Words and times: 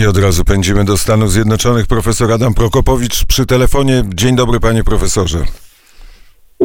I 0.00 0.06
od 0.06 0.18
razu 0.18 0.44
pędzimy 0.44 0.84
do 0.84 0.96
Stanów 0.96 1.30
Zjednoczonych. 1.30 1.86
Profesor 1.86 2.32
Adam 2.32 2.54
Prokopowicz 2.54 3.24
przy 3.24 3.46
telefonie. 3.46 4.02
Dzień 4.14 4.36
dobry, 4.36 4.60
panie 4.60 4.84
profesorze. 4.84 5.38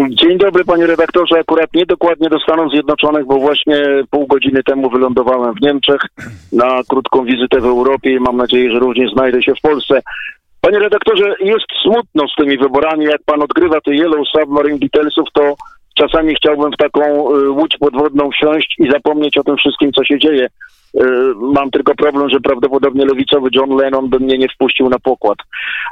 Dzień 0.09 0.37
dobry 0.37 0.65
panie 0.65 0.87
redaktorze. 0.87 1.39
Akurat 1.39 1.73
nie 1.73 1.85
dokładnie 1.85 2.29
do 2.29 2.39
Stanów 2.39 2.71
Zjednoczonych, 2.71 3.25
bo 3.25 3.39
właśnie 3.39 3.83
pół 4.09 4.27
godziny 4.27 4.63
temu 4.63 4.89
wylądowałem 4.89 5.53
w 5.53 5.61
Niemczech 5.61 6.01
na 6.51 6.81
krótką 6.89 7.25
wizytę 7.25 7.61
w 7.61 7.65
Europie 7.65 8.13
i 8.13 8.19
mam 8.19 8.37
nadzieję, 8.37 8.71
że 8.71 8.79
również 8.79 9.11
znajdę 9.13 9.43
się 9.43 9.55
w 9.55 9.61
Polsce. 9.61 10.01
Panie 10.61 10.79
redaktorze, 10.79 11.35
jest 11.39 11.65
smutno 11.83 12.27
z 12.27 12.35
tymi 12.35 12.57
wyborami. 12.57 13.05
Jak 13.05 13.23
pan 13.25 13.41
odgrywa 13.41 13.81
te 13.81 13.95
Yellow 13.95 14.27
Submarine 14.27 14.79
Beatlesów, 14.79 15.27
to 15.33 15.55
czasami 15.95 16.35
chciałbym 16.35 16.71
w 16.71 16.77
taką 16.77 17.35
y, 17.35 17.49
łódź 17.49 17.77
podwodną 17.79 18.29
wsiąść 18.31 18.75
i 18.79 18.91
zapomnieć 18.91 19.37
o 19.37 19.43
tym 19.43 19.57
wszystkim, 19.57 19.91
co 19.91 20.03
się 20.03 20.19
dzieje. 20.19 20.47
Y, 20.95 21.03
Mam 21.35 21.71
tylko 21.71 21.95
problem, 21.95 22.29
że 22.29 22.39
prawdopodobnie 22.39 23.05
lewicowy 23.05 23.49
John 23.55 23.75
Lennon 23.77 24.09
by 24.09 24.19
mnie 24.19 24.37
nie 24.37 24.47
wpuścił 24.49 24.89
na 24.89 24.99
pokład. 24.99 25.37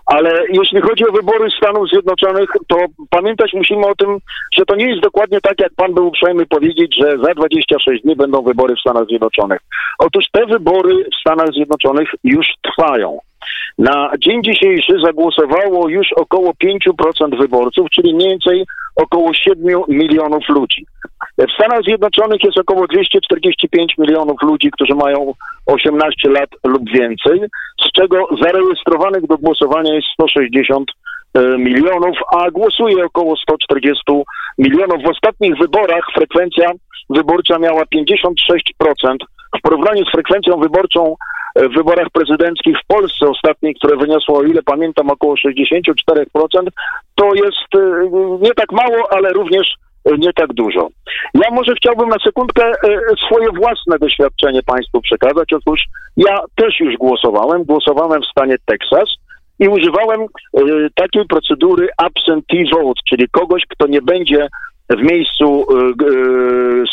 Ale 0.06 0.44
jeśli 0.50 0.82
chodzi 0.82 1.08
o 1.08 1.12
wybory 1.12 1.50
Stanów 1.58 1.90
Zjednoczonych, 1.90 2.50
to 2.68 2.78
pamiętać 3.10 3.54
musimy 3.54 3.88
o 3.88 3.96
tym, 3.96 4.18
że 4.58 4.66
to 4.66 4.76
nie 4.76 4.90
jest 4.90 5.02
dokładnie 5.02 5.42
tak, 5.42 5.60
jak 5.60 5.74
pan 5.74 5.94
był 5.94 6.08
uprzejmy 6.08 6.46
powiedzieć, 6.46 6.96
że 6.96 7.12
za 7.24 7.34
26 7.34 8.04
dni 8.04 8.16
będą 8.16 8.42
wybory 8.42 8.76
w 8.76 8.80
Stanach 8.80 9.06
Zjednoczonych. 9.06 9.60
Otóż 10.00 10.26
te 10.32 10.46
wybory 10.46 11.06
w 11.14 11.20
Stanach 11.20 11.48
Zjednoczonych 11.54 12.10
już 12.24 12.48
trwają. 12.62 13.20
Na 13.78 14.12
dzień 14.20 14.44
dzisiejszy 14.44 14.94
zagłosowało 15.06 15.90
już 15.90 16.08
około 16.16 16.54
5% 16.54 17.38
wyborców, 17.40 17.88
czyli 17.90 18.16
mniej 18.16 18.30
więcej 18.30 18.66
około 18.96 19.34
7 19.34 19.82
milionów 19.88 20.50
ludzi. 20.50 20.86
W 21.38 21.52
Stanach 21.52 21.84
Zjednoczonych 21.84 22.44
jest 22.44 22.58
około 22.58 22.88
245 22.88 23.98
milionów 23.98 24.42
ludzi, 24.42 24.72
którzy 24.72 24.96
mają 24.96 25.34
18 25.66 26.30
lat 26.30 26.50
lub 26.64 26.90
więcej, 26.92 27.42
z 27.88 27.92
czego 27.92 28.28
zarejestrowanych 28.42 29.28
do 29.28 29.38
głosowania 29.38 29.94
jest 29.94 30.08
160 30.14 30.92
e, 31.34 31.58
milionów, 31.58 32.18
a 32.38 32.52
głosuje 32.52 33.06
około 33.06 33.36
140 33.36 34.04
milionów. 34.58 35.04
W 35.04 35.10
ostatnich 35.10 35.58
wyborach 35.58 36.04
frekwencja 36.14 36.72
wyborcza 37.10 37.60
miała 37.60 37.84
56%. 37.84 39.16
W 39.58 39.62
porównaniu 39.62 40.06
z 40.06 40.12
frekwencją 40.12 40.60
wyborczą 40.60 41.16
w 41.56 41.74
wyborach 41.74 42.08
prezydenckich 42.14 42.78
w 42.84 42.88
Polsce 42.88 43.30
ostatniej, 43.30 43.76
które 43.76 43.98
wyniosło, 43.98 44.38
o 44.38 44.44
ile 44.44 44.64
pamiętam, 44.64 45.10
około 45.10 45.36
64%, 45.36 46.26
to 47.16 47.26
jest 47.36 47.76
e, 47.76 48.10
nie 48.42 48.54
tak 48.54 48.72
mało, 48.72 49.14
ale 49.14 49.30
również 49.30 49.76
e, 50.06 50.18
nie 50.18 50.34
tak 50.34 50.54
dużo. 50.54 50.90
Ja 51.34 51.52
może 51.52 51.74
chciałbym 51.76 52.10
na 52.10 52.20
sekundkę 52.24 52.66
e, 52.66 52.76
swoje 53.26 53.48
własne 53.52 54.00
doświadczenie 54.00 54.64
Państwu 54.64 55.02
przekazać. 55.02 55.54
Otóż 55.54 55.82
ja 56.18 56.40
też 56.56 56.80
już 56.80 56.98
głosowałem. 56.98 57.64
Głosowałem 57.64 58.22
w 58.22 58.32
stanie 58.32 58.56
Teksas 58.66 59.10
i 59.60 59.68
używałem 59.68 60.22
e, 60.22 60.62
takiej 60.96 61.26
procedury 61.26 61.88
absentee 61.98 62.70
vote, 62.72 63.02
czyli 63.10 63.30
kogoś, 63.32 63.64
kto 63.70 63.88
nie 63.88 64.02
będzie 64.02 64.48
w 64.90 65.12
miejscu 65.12 65.66
e, 65.70 65.76
e, 65.76 65.94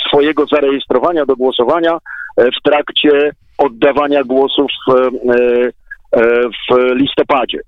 swojego 0.08 0.46
zarejestrowania 0.46 1.27
do 1.27 1.36
głosowania 1.36 1.92
e, 1.92 1.98
w 2.37 2.62
trakcie 2.62 3.33
oddawania 3.59 4.25
głosów 4.25 4.70
e, 4.89 4.92
e, 4.92 6.48
w 6.70 6.95
listopadzie. 6.95 7.61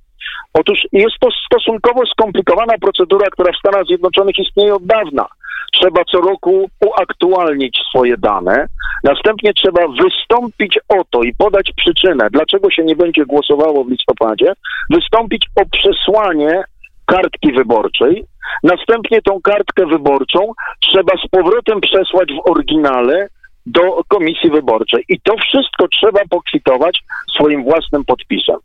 Otóż 0.54 0.78
jest 0.92 1.16
to 1.20 1.28
stosunkowo 1.46 2.06
skomplikowana 2.06 2.78
procedura, 2.80 3.26
która 3.30 3.52
w 3.52 3.58
Stanach 3.58 3.86
Zjednoczonych 3.86 4.38
istnieje 4.38 4.74
od 4.74 4.86
dawna. 4.86 5.26
Trzeba 5.72 6.04
co 6.04 6.20
roku 6.20 6.70
uaktualnić 6.86 7.78
swoje 7.88 8.16
dane, 8.16 8.66
następnie 9.04 9.54
trzeba 9.54 9.80
wystąpić 10.02 10.78
o 10.88 11.04
to 11.10 11.22
i 11.22 11.34
podać 11.34 11.72
przyczynę, 11.76 12.28
dlaczego 12.30 12.70
się 12.70 12.84
nie 12.84 12.96
będzie 12.96 13.26
głosowało 13.26 13.84
w 13.84 13.90
listopadzie, 13.90 14.52
wystąpić 14.90 15.46
o 15.56 15.62
przesłanie 15.66 16.62
kartki 17.06 17.52
wyborczej, 17.52 18.24
następnie 18.62 19.22
tą 19.22 19.40
kartkę 19.40 19.86
wyborczą 19.86 20.52
trzeba 20.80 21.12
z 21.26 21.28
powrotem 21.28 21.80
przesłać 21.80 22.28
w 22.32 22.50
oryginale 22.50 23.28
do 23.66 24.02
komisji 24.08 24.50
wyborczej. 24.50 25.04
I 25.08 25.20
to 25.20 25.34
wszystko 25.36 25.88
trzeba 25.88 26.20
pokwitować 26.30 27.00
swoim 27.34 27.64
własnym 27.64 28.04
podpisem. 28.04 28.56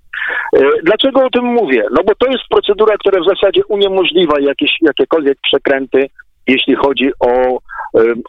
E, 0.55 0.59
Dlaczego 0.83 1.25
o 1.25 1.29
tym 1.29 1.45
mówię? 1.45 1.83
No 1.91 2.03
bo 2.03 2.15
to 2.15 2.31
jest 2.31 2.43
procedura, 2.49 2.97
która 2.97 3.21
w 3.21 3.35
zasadzie 3.35 3.61
uniemożliwia 3.65 4.39
jakieś, 4.39 4.71
jakiekolwiek 4.81 5.37
przekręty, 5.41 6.09
jeśli 6.47 6.75
chodzi 6.75 7.11
o 7.19 7.29
e, 7.29 7.59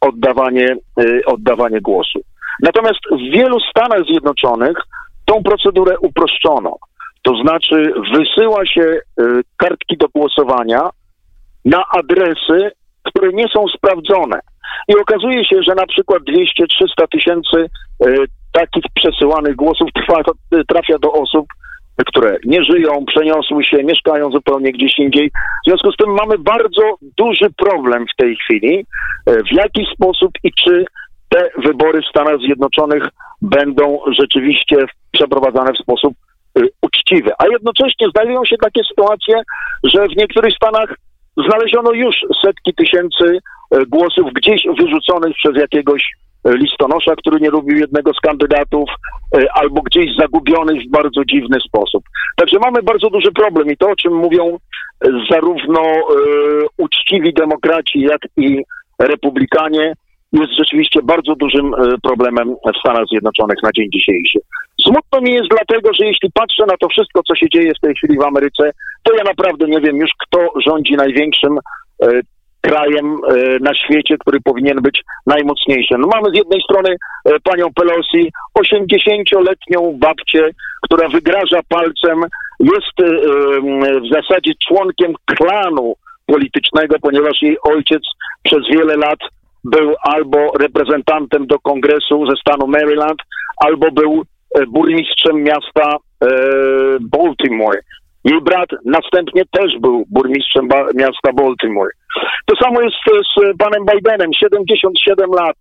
oddawanie, 0.01 0.77
e, 1.01 1.25
oddawanie 1.27 1.81
głosu. 1.81 2.21
Natomiast 2.63 3.01
w 3.13 3.33
wielu 3.33 3.61
Stanach 3.61 4.07
Zjednoczonych 4.07 4.79
tą 5.25 5.43
procedurę 5.43 5.99
uproszczono. 5.99 6.77
To 7.23 7.37
znaczy 7.37 7.93
wysyła 8.17 8.67
się 8.67 8.99
kartki 9.57 9.97
do 9.97 10.09
głosowania 10.09 10.91
na 11.65 11.85
adresy, 11.91 12.71
które 13.03 13.33
nie 13.33 13.49
są 13.49 13.69
sprawdzone. 13.69 14.41
I 14.89 14.97
okazuje 14.97 15.45
się, 15.45 15.62
że 15.62 15.75
na 15.75 15.87
przykład 15.87 16.23
200-300 16.23 17.09
tysięcy 17.12 17.67
e, 18.07 18.15
takich 18.53 18.85
przesyłanych 18.95 19.57
głosów 19.57 19.89
trwa, 19.95 20.23
trafia 20.69 20.99
do 20.99 21.12
osób, 21.12 21.47
które 22.07 22.37
nie 22.45 22.65
żyją, 22.65 23.05
przeniosły 23.07 23.65
się, 23.65 23.84
mieszkają 23.84 24.31
zupełnie 24.31 24.73
gdzieś 24.73 24.99
indziej. 24.99 25.31
W 25.31 25.69
związku 25.69 25.93
z 25.93 25.97
tym 25.97 26.11
mamy 26.11 26.39
bardzo 26.39 26.97
duży 27.19 27.51
problem 27.57 28.07
w 28.13 28.17
tej 28.17 28.37
chwili, 28.37 28.87
e, 29.27 29.43
w 29.43 29.53
jaki 29.53 29.87
sposób 29.95 30.31
i 30.43 30.53
czy 30.53 30.84
te 31.29 31.51
wybory 31.65 32.03
w 32.03 32.09
Stanach 32.09 32.39
Zjednoczonych 32.39 33.09
będą 33.43 33.99
rzeczywiście 34.19 34.77
przeprowadzane 35.13 35.73
w 35.73 35.79
sposób 35.79 36.15
e, 36.59 36.61
uczciwy. 36.83 37.31
A 37.39 37.47
jednocześnie 37.47 38.07
znajdują 38.15 38.45
się 38.45 38.57
takie 38.57 38.81
sytuacje, 38.84 39.43
że 39.84 40.07
w 40.07 40.17
niektórych 40.17 40.55
stanach 40.55 40.95
znaleziono 41.37 41.93
już 41.93 42.17
setki 42.45 42.75
tysięcy 42.75 43.39
e, 43.71 43.87
głosów 43.87 44.33
gdzieś 44.34 44.62
wyrzuconych 44.78 45.34
przez 45.37 45.56
jakiegoś 45.56 46.03
e, 46.45 46.56
listonosza, 46.56 47.17
który 47.17 47.41
nie 47.41 47.50
lubił 47.50 47.78
jednego 47.78 48.12
z 48.15 48.21
kandydatów, 48.21 48.91
e, 49.37 49.53
albo 49.55 49.83
gdzieś 49.83 50.17
zagubionych 50.19 50.83
w 50.83 50.91
bardzo 50.91 51.25
dziwny 51.25 51.59
sposób. 51.61 52.05
Także 52.37 52.59
mamy 52.59 52.83
bardzo 52.83 53.11
duży 53.11 53.33
problem 53.33 53.71
i 53.71 53.77
to, 53.77 53.91
o 53.91 53.97
czym 53.97 54.15
mówią 54.15 54.59
zarówno 55.31 55.83
uczciwi 56.78 57.34
demokraci, 57.34 58.01
jak 58.01 58.21
i 58.37 58.62
republikanie, 58.99 59.93
jest 60.33 60.53
rzeczywiście 60.59 61.03
bardzo 61.03 61.34
dużym 61.34 61.75
problemem 62.03 62.55
w 62.75 62.78
Stanach 62.78 63.05
Zjednoczonych 63.11 63.59
na 63.62 63.71
dzień 63.77 63.87
dzisiejszy. 63.93 64.39
Smutno 64.84 65.21
mi 65.21 65.33
jest 65.33 65.49
dlatego, 65.51 65.91
że 65.95 66.06
jeśli 66.06 66.31
patrzę 66.34 66.65
na 66.66 66.77
to 66.77 66.89
wszystko, 66.89 67.22
co 67.22 67.34
się 67.34 67.47
dzieje 67.49 67.72
w 67.75 67.81
tej 67.81 67.95
chwili 67.95 68.19
w 68.19 68.22
Ameryce, 68.22 68.71
to 69.04 69.15
ja 69.16 69.25
naprawdę 69.25 69.66
nie 69.66 69.81
wiem 69.81 69.97
już, 69.97 70.10
kto 70.26 70.48
rządzi 70.66 70.94
największym 70.94 71.59
e, 72.03 72.20
krajem 72.60 73.06
e, 73.06 73.59
na 73.60 73.75
świecie, 73.75 74.16
który 74.19 74.41
powinien 74.41 74.82
być 74.82 75.03
najmocniejszy. 75.26 75.94
No 75.98 76.09
mamy 76.15 76.31
z 76.31 76.37
jednej 76.37 76.60
strony 76.62 76.97
e, 77.25 77.41
panią 77.41 77.66
Pelosi, 77.75 78.32
80-letnią 78.59 79.98
babcię, 79.98 80.50
która 80.82 81.09
wygraża 81.09 81.60
palcem, 81.69 82.20
jest 82.60 83.15
w 84.03 84.09
zasadzie 84.15 84.53
członkiem 84.69 85.15
klanu 85.25 85.94
politycznego, 86.26 86.97
ponieważ 87.03 87.42
jej 87.42 87.56
ojciec 87.62 88.03
przez 88.42 88.60
wiele 88.71 88.97
lat 88.97 89.19
był 89.65 89.94
albo 90.03 90.53
reprezentantem 90.60 91.47
do 91.47 91.59
kongresu 91.59 92.26
ze 92.26 92.36
stanu 92.36 92.66
Maryland, 92.66 93.19
albo 93.56 93.91
był 93.91 94.22
burmistrzem 94.69 95.42
miasta 95.42 95.97
Baltimore. 97.00 97.81
Jej 98.25 98.41
brat 98.41 98.69
następnie 98.85 99.43
też 99.51 99.79
był 99.81 100.05
burmistrzem 100.11 100.69
miasta 100.95 101.33
Baltimore. 101.33 101.91
To 102.47 102.57
samo 102.57 102.81
jest 102.81 102.97
z 103.37 103.57
panem 103.59 103.85
Bidenem, 103.95 104.31
77 104.33 105.31
lat. 105.31 105.57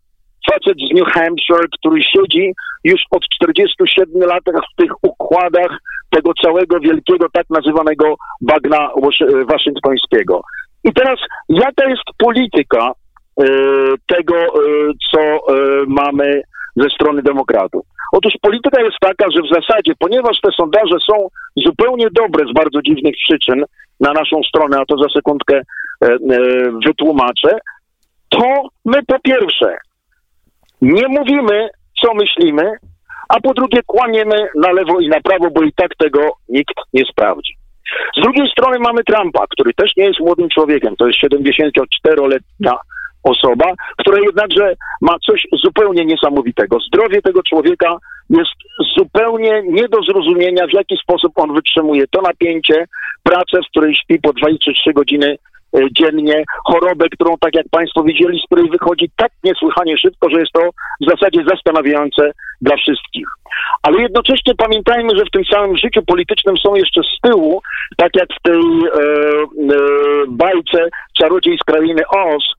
Facet 0.51 0.77
z 0.77 0.99
New 0.99 1.07
Hampshire, 1.07 1.67
który 1.79 2.03
siedzi 2.03 2.53
już 2.83 3.01
od 3.11 3.21
47 3.35 4.21
lat 4.21 4.43
w 4.43 4.81
tych 4.81 4.91
układach 5.01 5.77
tego 6.09 6.31
całego 6.43 6.79
wielkiego, 6.79 7.25
tak 7.33 7.45
nazywanego 7.49 8.15
bagna 8.41 8.89
wasz- 9.01 9.45
waszyngtońskiego. 9.51 10.41
I 10.83 10.93
teraz, 10.93 11.19
jaka 11.49 11.89
jest 11.89 12.03
polityka 12.17 12.91
e, 13.39 13.45
tego, 14.07 14.35
e, 14.35 14.49
co 15.11 15.19
e, 15.19 15.39
mamy 15.87 16.41
ze 16.75 16.89
strony 16.89 17.21
demokratów. 17.21 17.85
Otóż 18.17 18.33
polityka 18.41 18.81
jest 18.81 18.97
taka, 18.99 19.25
że 19.31 19.41
w 19.41 19.53
zasadzie, 19.55 19.93
ponieważ 19.99 20.37
te 20.41 20.49
sondaże 20.51 20.97
są 21.09 21.27
zupełnie 21.65 22.07
dobre 22.11 22.45
z 22.51 22.53
bardzo 22.53 22.81
dziwnych 22.81 23.15
przyczyn 23.27 23.65
na 23.99 24.13
naszą 24.13 24.43
stronę, 24.43 24.77
a 24.79 24.85
to 24.85 24.97
za 24.97 25.09
sekundkę 25.15 25.55
e, 25.55 26.05
e, 26.05 26.17
wytłumaczę, 26.85 27.57
to 28.29 28.69
my 28.85 29.03
po 29.07 29.19
pierwsze 29.19 29.75
nie 30.81 31.07
mówimy, 31.07 31.69
co 32.01 32.13
myślimy, 32.13 32.71
a 33.29 33.39
po 33.41 33.53
drugie 33.53 33.81
kłamiemy 33.85 34.47
na 34.55 34.71
lewo 34.71 34.99
i 34.99 35.09
na 35.09 35.21
prawo, 35.21 35.51
bo 35.51 35.63
i 35.63 35.73
tak 35.73 35.95
tego 35.95 36.31
nikt 36.49 36.75
nie 36.93 37.05
sprawdzi. 37.05 37.53
Z 38.17 38.21
drugiej 38.21 38.47
strony 38.51 38.79
mamy 38.79 39.03
Trumpa, 39.03 39.45
który 39.49 39.73
też 39.73 39.91
nie 39.97 40.05
jest 40.05 40.19
młodym 40.19 40.49
człowiekiem, 40.49 40.95
to 40.95 41.07
jest 41.07 41.19
74-letnia 41.19 42.77
osoba, 43.23 43.65
która 43.97 44.19
jednakże 44.25 44.73
ma 45.01 45.15
coś 45.19 45.47
zupełnie 45.63 46.05
niesamowitego. 46.05 46.77
Zdrowie 46.87 47.21
tego 47.21 47.43
człowieka 47.43 47.97
jest 48.29 48.51
zupełnie 48.97 49.63
nie 49.65 49.87
do 49.87 50.01
zrozumienia, 50.01 50.67
w 50.67 50.73
jaki 50.73 50.97
sposób 50.97 51.31
on 51.35 51.53
wytrzymuje 51.53 52.07
to 52.07 52.21
napięcie, 52.21 52.85
pracę, 53.23 53.59
w 53.65 53.69
której 53.69 53.95
śpi 53.95 54.19
po 54.19 54.33
2 54.33 54.47
czy 54.63 54.73
3 54.73 54.93
godziny 54.93 55.37
e, 55.77 55.79
dziennie, 55.91 56.43
chorobę, 56.65 57.05
którą, 57.09 57.37
tak 57.37 57.55
jak 57.55 57.65
Państwo 57.71 58.03
widzieli, 58.03 58.39
z 58.39 58.45
której 58.45 58.69
wychodzi 58.69 59.11
tak 59.15 59.31
niesłychanie 59.43 59.97
szybko, 59.97 60.29
że 60.29 60.39
jest 60.39 60.51
to 60.51 60.69
w 61.01 61.09
zasadzie 61.09 61.43
zastanawiające 61.49 62.31
dla 62.61 62.77
wszystkich. 62.77 63.27
Ale 63.83 64.01
jednocześnie 64.01 64.55
pamiętajmy, 64.57 65.17
że 65.17 65.25
w 65.25 65.31
tym 65.31 65.45
samym 65.45 65.77
życiu 65.77 66.01
politycznym 66.07 66.57
są 66.57 66.75
jeszcze 66.75 67.01
z 67.03 67.29
tyłu, 67.29 67.61
tak 67.97 68.15
jak 68.15 68.29
w 68.39 68.41
tej 68.41 68.55
e, 68.55 68.59
e, 68.59 69.77
bajce 70.27 70.89
Czarodziej 71.17 71.57
z 71.57 71.63
krainy 71.63 72.01
Oz, 72.09 72.53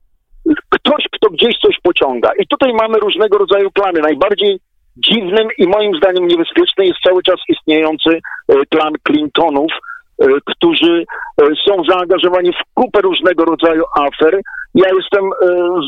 ktoś, 0.69 1.05
kto 1.11 1.29
gdzieś 1.29 1.55
coś 1.57 1.77
pociąga. 1.83 2.31
I 2.39 2.47
tutaj 2.47 2.73
mamy 2.73 2.99
różnego 2.99 3.37
rodzaju 3.37 3.71
plany. 3.71 3.99
Najbardziej 4.01 4.59
dziwnym 4.97 5.47
i 5.57 5.67
moim 5.67 5.95
zdaniem 5.95 6.27
niebezpieczny 6.27 6.85
jest 6.85 6.99
cały 7.07 7.23
czas 7.23 7.35
istniejący 7.49 8.09
e, 8.09 8.55
plan 8.69 8.93
Clintonów, 9.07 9.71
e, 10.19 10.25
którzy 10.45 11.05
e, 11.41 11.45
są 11.67 11.83
zaangażowani 11.89 12.51
w 12.51 12.73
kupę 12.73 13.01
różnego 13.01 13.45
rodzaju 13.45 13.83
afer. 13.95 14.41
Ja 14.75 14.89
jestem 14.95 15.29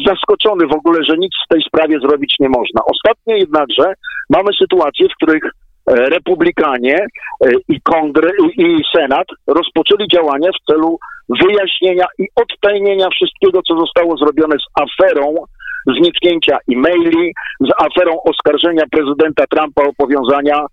zaskoczony 0.08 0.68
w 0.68 0.76
ogóle, 0.76 1.00
że 1.04 1.18
nic 1.18 1.32
w 1.46 1.54
tej 1.54 1.62
sprawie 1.62 2.00
zrobić 2.00 2.36
nie 2.40 2.50
można. 2.50 2.82
Ostatnio 2.86 3.36
jednakże 3.36 3.94
mamy 4.30 4.50
sytuację, 4.62 5.08
w 5.10 5.16
których 5.16 5.44
Republikanie 5.88 7.08
i 7.70 7.82
Kongres 7.82 8.34
i 8.58 8.82
Senat 8.96 9.28
rozpoczęli 9.48 10.08
działania 10.14 10.50
w 10.52 10.72
celu 10.72 11.00
wyjaśnienia 11.30 12.06
i 12.20 12.28
odtajnienia 12.36 13.10
wszystkiego, 13.10 13.62
co 13.68 13.80
zostało 13.80 14.18
zrobione 14.18 14.56
z 14.56 14.82
aferą 14.84 15.36
zniknięcia 15.96 16.58
e-maili, 16.72 17.34
z 17.60 17.70
aferą 17.78 18.18
oskarżenia 18.24 18.84
prezydenta 18.92 19.44
Trumpa 19.48 19.84
o 19.84 19.94
powiązania 19.98 20.60
e, 20.60 20.66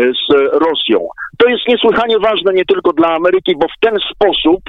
z 0.00 0.34
Rosją. 0.52 1.08
To 1.38 1.48
jest 1.48 1.68
niesłychanie 1.68 2.18
ważne 2.18 2.52
nie 2.52 2.64
tylko 2.64 2.92
dla 2.92 3.08
Ameryki, 3.08 3.56
bo 3.56 3.66
w 3.66 3.80
ten 3.80 3.96
sposób 4.12 4.60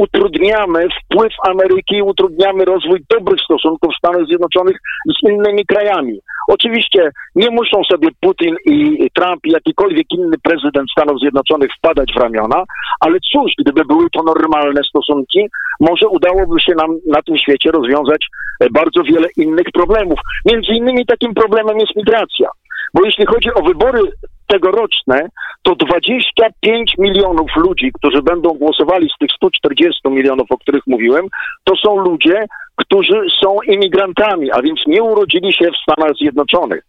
utrudniamy 0.00 0.88
wpływ 1.04 1.32
Ameryki, 1.48 2.02
utrudniamy 2.02 2.64
rozwój 2.64 3.00
dobrych 3.10 3.40
stosunków 3.40 3.90
Stanów 3.98 4.28
Zjednoczonych 4.28 4.76
z 5.06 5.28
innymi 5.28 5.66
krajami. 5.66 6.20
Oczywiście 6.48 7.10
nie 7.34 7.50
muszą 7.50 7.84
sobie 7.84 8.08
Putin 8.20 8.56
i 8.66 9.08
Trump 9.14 9.46
i 9.46 9.50
jakikolwiek 9.50 10.06
inny 10.10 10.36
prezydent 10.42 10.90
Stanów 10.90 11.20
Zjednoczonych 11.20 11.70
wpadać 11.78 12.12
w 12.12 12.20
ramiona, 12.20 12.64
ale 13.00 13.18
cóż, 13.32 13.52
gdyby 13.58 13.84
były 13.84 14.10
to 14.10 14.22
normalne 14.22 14.80
stosunki, 14.88 15.46
może 15.80 16.08
udałoby 16.08 16.60
się 16.60 16.74
nam 16.74 16.90
na 17.06 17.22
tym 17.22 17.38
świecie 17.38 17.70
rozwiązać 17.70 18.26
bardzo 18.70 19.02
wiele 19.02 19.28
innych 19.36 19.66
problemów. 19.74 20.18
Między 20.44 20.72
innymi 20.72 21.06
takim 21.06 21.34
problemem 21.34 21.78
jest 21.78 21.96
migracja. 21.96 22.48
Bo 22.94 23.04
jeśli 23.04 23.26
chodzi 23.26 23.54
o 23.54 23.62
wybory 23.62 24.00
tegoroczne, 24.46 25.28
to 25.62 25.74
25 25.74 26.94
milionów 26.98 27.50
ludzi, 27.56 27.92
którzy 27.94 28.22
będą 28.22 28.50
głosowali 28.50 29.08
z 29.14 29.18
tych 29.18 29.30
140 29.36 30.00
milionów, 30.08 30.46
o 30.50 30.58
których 30.58 30.82
mówiłem, 30.86 31.26
to 31.64 31.76
są 31.76 31.96
ludzie, 31.96 32.44
którzy 32.76 33.20
są 33.42 33.56
imigrantami, 33.68 34.52
a 34.52 34.62
więc 34.62 34.80
nie 34.86 35.02
urodzili 35.02 35.52
się 35.52 35.70
w 35.70 35.92
Stanach 35.92 36.16
Zjednoczonych. 36.16 36.84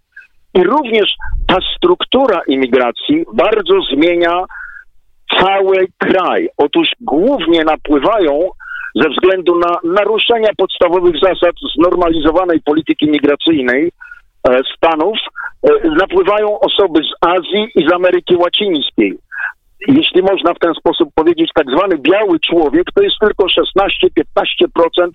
I 0.54 0.63
również 0.63 1.13
ta 1.48 1.57
struktura 1.78 2.42
imigracji 2.48 3.25
bardzo 3.34 3.81
zmienia 3.94 4.44
cały 5.40 5.88
kraj. 5.98 6.50
Otóż 6.58 6.88
głównie 7.01 7.63
napływają 7.63 8.50
ze 8.96 9.10
względu 9.10 9.60
na 9.60 9.78
naruszenia 9.84 10.50
podstawowych 10.58 11.16
zasad 11.24 11.56
znormalizowanej 11.75 12.62
polityki 12.62 13.10
migracyjnej 13.10 13.92
Stanów 14.77 15.18
e, 15.63 15.89
napływają 15.89 16.59
osoby 16.59 17.00
z 17.03 17.27
Azji 17.27 17.68
i 17.75 17.89
z 17.89 17.94
Ameryki 17.94 18.36
Łacińskiej. 18.36 19.18
Jeśli 19.88 20.21
można 20.21 20.53
w 20.53 20.59
ten 20.59 20.74
sposób 20.74 21.09
powiedzieć, 21.15 21.51
tak 21.56 21.65
zwany 21.77 21.97
biały 21.97 22.39
człowiek 22.39 22.83
to 22.95 23.03
jest 23.03 23.15
tylko 23.21 23.45
16-15% 23.45 25.09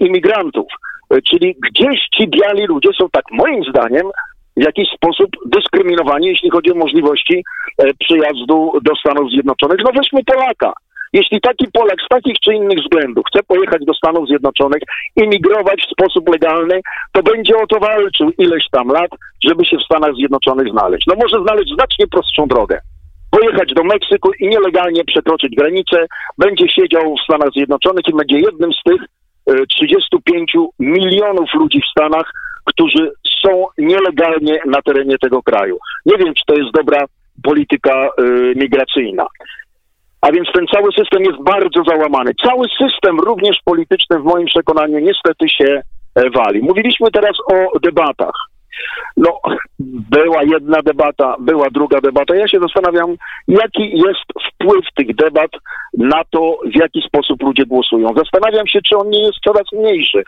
imigrantów. 0.00 0.66
E, 1.10 1.22
czyli 1.22 1.56
gdzieś 1.70 2.00
ci 2.14 2.28
biali 2.28 2.66
ludzie 2.66 2.88
są, 2.98 3.08
tak 3.10 3.24
moim 3.32 3.64
zdaniem, 3.64 4.10
w 4.56 4.62
jakiś 4.62 4.88
sposób 4.88 5.30
dyskryminowani, 5.46 6.26
jeśli 6.26 6.50
chodzi 6.50 6.72
o 6.72 6.74
możliwości 6.74 7.44
przyjazdu 7.98 8.72
do 8.82 8.96
Stanów 8.96 9.30
Zjednoczonych. 9.30 9.78
No 9.84 9.90
weźmy 9.96 10.24
Polaka. 10.24 10.72
Jeśli 11.18 11.40
taki 11.40 11.66
Polak 11.72 12.00
z 12.04 12.08
takich 12.08 12.36
czy 12.44 12.54
innych 12.54 12.78
względów 12.78 13.24
chce 13.28 13.42
pojechać 13.42 13.84
do 13.84 13.94
Stanów 13.94 14.28
Zjednoczonych, 14.28 14.82
imigrować 15.16 15.80
w 15.82 15.92
sposób 15.92 16.28
legalny, 16.28 16.80
to 17.12 17.22
będzie 17.22 17.56
o 17.56 17.66
to 17.66 17.78
walczył 17.80 18.30
ileś 18.38 18.64
tam 18.70 18.88
lat, 18.88 19.10
żeby 19.44 19.64
się 19.64 19.76
w 19.76 19.82
Stanach 19.82 20.14
Zjednoczonych 20.14 20.68
znaleźć. 20.68 21.06
No 21.06 21.14
może 21.22 21.42
znaleźć 21.42 21.74
znacznie 21.74 22.06
prostszą 22.06 22.46
drogę. 22.46 22.80
Pojechać 23.30 23.74
do 23.74 23.84
Meksyku 23.84 24.30
i 24.40 24.48
nielegalnie 24.48 25.04
przekroczyć 25.04 25.54
granicę, 25.56 26.06
będzie 26.38 26.68
siedział 26.68 27.14
w 27.16 27.24
Stanach 27.24 27.50
Zjednoczonych 27.56 28.04
i 28.08 28.16
będzie 28.16 28.38
jednym 28.38 28.70
z 28.72 28.82
tych 28.90 29.00
35 29.68 30.56
e, 30.56 30.58
milionów 30.78 31.54
ludzi 31.54 31.80
w 31.80 31.90
Stanach, 31.90 32.32
którzy 32.64 33.12
są 33.42 33.66
nielegalnie 33.78 34.58
na 34.66 34.82
terenie 34.82 35.18
tego 35.18 35.42
kraju. 35.42 35.78
Nie 36.06 36.18
wiem, 36.18 36.34
czy 36.34 36.44
to 36.46 36.54
jest 36.54 36.72
dobra 36.74 37.04
polityka 37.42 38.08
y, 38.20 38.52
migracyjna. 38.56 39.26
A 40.20 40.32
więc 40.32 40.48
ten 40.54 40.66
cały 40.66 40.92
system 40.92 41.22
jest 41.22 41.42
bardzo 41.42 41.82
załamany. 41.88 42.32
Cały 42.46 42.66
system, 42.82 43.20
również 43.20 43.56
polityczny, 43.64 44.18
w 44.18 44.24
moim 44.24 44.46
przekonaniu, 44.46 44.98
niestety 44.98 45.48
się 45.48 45.82
e, 46.14 46.30
wali. 46.30 46.62
Mówiliśmy 46.62 47.10
teraz 47.10 47.36
o 47.52 47.78
debatach. 47.78 48.34
No, 49.16 49.40
była 50.10 50.42
jedna 50.42 50.82
debata, 50.82 51.36
była 51.40 51.70
druga 51.70 52.00
debata. 52.00 52.36
Ja 52.36 52.48
się 52.48 52.58
zastanawiam, 52.60 53.14
jaki 53.48 53.82
jest 53.82 54.26
wpływ 54.48 54.84
tych 54.94 55.14
debat 55.16 55.50
na 55.98 56.22
to, 56.30 56.58
w 56.74 56.76
jaki 56.76 57.02
sposób 57.06 57.42
ludzie 57.42 57.66
głosują. 57.66 58.14
Zastanawiam 58.16 58.66
się, 58.66 58.78
czy 58.88 58.96
on 58.96 59.10
nie 59.10 59.22
jest 59.22 59.38
coraz 59.44 59.72
mniejszy. 59.72 60.22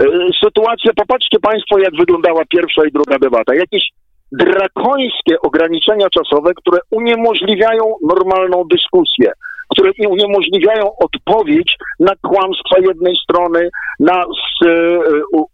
E, 0.00 0.04
sytuacja, 0.44 0.92
popatrzcie 0.96 1.38
Państwo, 1.40 1.78
jak 1.78 1.96
wyglądała 1.96 2.44
pierwsza 2.48 2.82
i 2.86 2.92
druga 2.92 3.18
debata. 3.18 3.54
Jakieś 3.54 3.90
drakońskie 4.32 5.40
ograniczenia 5.40 6.06
czasowe, 6.10 6.54
które 6.54 6.78
uniemożliwiają 6.90 7.94
normalną 8.02 8.64
dyskusję, 8.70 9.32
które 9.68 9.90
uniemożliwiają 10.08 10.96
odpowiedź 10.96 11.76
na 12.00 12.12
kłamstwa 12.22 12.76
jednej 12.80 13.14
strony, 13.24 13.70
na 14.00 14.24
z, 14.24 14.66
e, 14.66 15.00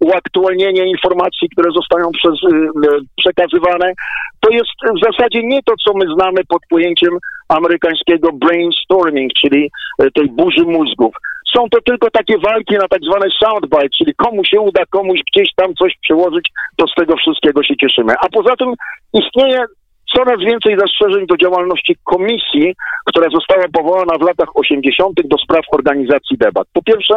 uaktualnienie 0.01 0.91
informacji, 0.91 1.49
które 1.49 1.73
zostają 1.73 2.11
przez, 2.11 2.35
e, 2.53 3.01
przekazywane. 3.17 3.93
To 4.41 4.51
jest 4.51 4.71
w 4.97 5.05
zasadzie 5.05 5.43
nie 5.43 5.63
to, 5.63 5.73
co 5.85 5.93
my 5.95 6.05
znamy 6.15 6.41
pod 6.49 6.63
pojęciem 6.71 7.19
amerykańskiego 7.49 8.33
brainstorming, 8.33 9.33
czyli 9.33 9.71
e, 9.99 10.11
tej 10.11 10.29
burzy 10.31 10.63
mózgów. 10.63 11.15
Są 11.57 11.69
to 11.71 11.79
tylko 11.81 12.11
takie 12.11 12.39
walki 12.39 12.75
na 12.75 12.89
tak 12.89 13.01
zwane 13.03 13.27
soundbite, 13.45 13.89
czyli 13.99 14.15
komu 14.15 14.45
się 14.45 14.61
uda 14.61 14.83
komuś 14.91 15.21
gdzieś 15.33 15.49
tam 15.57 15.75
coś 15.75 15.93
przełożyć, 16.03 16.51
to 16.77 16.87
z 16.89 16.95
tego 16.95 17.17
wszystkiego 17.17 17.63
się 17.63 17.77
cieszymy. 17.77 18.15
A 18.21 18.29
poza 18.29 18.57
tym 18.57 18.75
istnieje 19.13 19.65
coraz 20.17 20.41
więcej 20.41 20.79
zastrzeżeń 20.79 21.27
do 21.27 21.37
działalności 21.37 21.97
komisji, 22.05 22.75
która 23.05 23.29
została 23.31 23.65
powołana 23.73 24.19
w 24.19 24.23
latach 24.23 24.49
80. 24.55 25.15
do 25.25 25.39
spraw 25.39 25.65
organizacji 25.73 26.39
debat. 26.39 26.67
Po 26.73 26.83
pierwsze, 26.83 27.15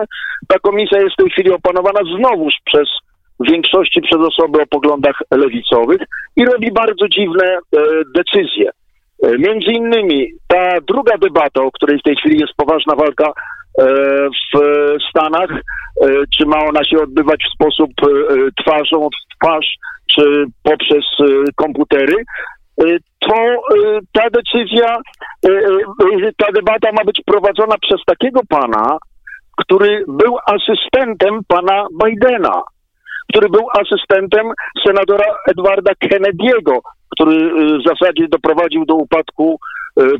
ta 0.48 0.60
komisja 0.60 1.02
jest 1.02 1.14
w 1.14 1.22
tej 1.22 1.30
chwili 1.30 1.52
opanowana 1.52 2.00
znowuż 2.18 2.54
przez 2.66 2.88
w 3.40 3.52
większości 3.52 4.02
przez 4.02 4.20
osoby 4.20 4.62
o 4.62 4.68
poglądach 4.68 5.16
lewicowych 5.32 6.02
i 6.36 6.46
robi 6.46 6.72
bardzo 6.72 7.08
dziwne 7.08 7.46
e, 7.46 7.80
decyzje. 8.16 8.70
E, 9.24 9.38
między 9.38 9.72
innymi 9.72 10.28
ta 10.48 10.82
druga 10.88 11.18
debata, 11.18 11.62
o 11.62 11.72
której 11.72 12.00
w 12.00 12.04
tej 12.04 12.16
chwili 12.16 12.40
jest 12.40 12.54
poważna 12.58 12.96
walka 12.96 13.32
w 13.78 14.98
Stanach, 15.10 15.52
e, 15.52 16.08
czy 16.38 16.46
ma 16.46 16.58
ona 16.70 16.84
się 16.84 16.98
odbywać 17.02 17.44
w 17.44 17.54
sposób 17.54 17.92
e, 18.04 18.08
twarzą 18.64 19.10
w 19.10 19.36
twarz, 19.38 19.76
czy 20.16 20.46
poprzez 20.64 21.06
komputery, 21.56 22.16
to 23.20 23.36
ta 24.14 24.30
decyzja, 24.30 24.98
ta 26.38 26.52
debata 26.52 26.92
ma 26.92 27.04
być 27.06 27.22
prowadzona 27.26 27.76
przez 27.82 28.00
takiego 28.06 28.42
pana, 28.50 28.98
który 29.58 30.04
był 30.08 30.38
asystentem 30.46 31.40
pana 31.48 31.86
Bidena, 32.04 32.62
który 33.30 33.50
był 33.50 33.68
asystentem 33.80 34.52
senatora 34.88 35.26
Edwarda 35.48 35.92
Kennedy'ego, 35.92 36.80
który 37.10 37.52
w 37.80 37.88
zasadzie 37.88 38.28
doprowadził 38.28 38.86
do 38.86 38.96
upadku 38.96 39.60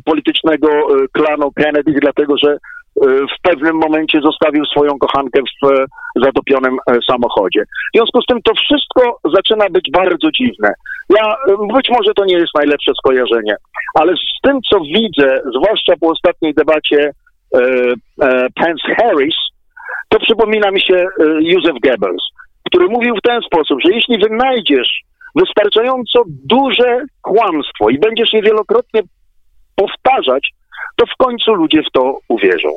politycznego 0.04 0.68
klanu 1.12 1.52
Kennedy, 1.52 1.92
dlatego 2.00 2.34
że 2.44 2.56
E, 2.56 2.58
w 3.00 3.42
pewnym 3.42 3.76
momencie 3.76 4.20
zostawił 4.20 4.64
swoją 4.64 4.98
kochankę 4.98 5.40
w 5.40 5.70
e, 5.70 5.84
zatopionym 6.24 6.76
e, 6.86 6.98
samochodzie. 7.10 7.62
W 7.64 7.96
związku 7.96 8.22
z 8.22 8.26
tym 8.26 8.42
to 8.42 8.52
wszystko 8.54 9.18
zaczyna 9.36 9.70
być 9.70 9.90
bardzo 9.92 10.30
dziwne. 10.30 10.72
Ja, 11.10 11.36
być 11.74 11.88
może 11.90 12.14
to 12.16 12.24
nie 12.24 12.34
jest 12.34 12.54
najlepsze 12.54 12.92
skojarzenie, 12.98 13.56
ale 13.94 14.12
z 14.16 14.40
tym, 14.42 14.58
co 14.70 14.80
widzę, 14.80 15.40
zwłaszcza 15.56 15.92
po 16.00 16.08
ostatniej 16.08 16.54
debacie 16.54 17.10
e, 17.10 17.58
e, 18.22 18.46
Pence-Harris, 18.60 19.36
to 20.08 20.18
przypomina 20.20 20.70
mi 20.70 20.80
się 20.80 21.06
Józef 21.40 21.76
Goebbels, 21.84 22.22
który 22.66 22.88
mówił 22.88 23.14
w 23.16 23.28
ten 23.28 23.40
sposób, 23.42 23.78
że 23.84 23.94
jeśli 23.94 24.18
wynajdziesz 24.18 25.02
wystarczająco 25.34 26.22
duże 26.26 27.04
kłamstwo 27.22 27.90
i 27.90 27.98
będziesz 27.98 28.32
je 28.32 28.42
wielokrotnie 28.42 29.02
powtarzać, 29.76 30.50
to 30.96 31.06
w 31.06 31.24
końcu 31.24 31.54
ludzie 31.54 31.82
w 31.82 31.92
to 31.92 32.18
uwierzą. 32.28 32.68